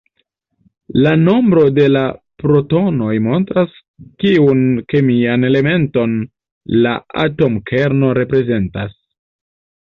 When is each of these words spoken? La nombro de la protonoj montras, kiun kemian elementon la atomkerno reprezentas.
La 1.07 1.11
nombro 1.25 1.65
de 1.73 1.83
la 1.91 2.01
protonoj 2.43 3.11
montras, 3.27 3.77
kiun 4.25 4.65
kemian 4.95 5.47
elementon 5.53 6.19
la 6.87 6.97
atomkerno 7.29 8.15
reprezentas. 8.23 9.01